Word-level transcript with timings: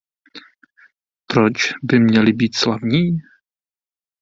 Proč 1.27 1.53
by 1.83 1.99
měli 1.99 2.33
být 2.33 2.55
slavní? 2.55 3.17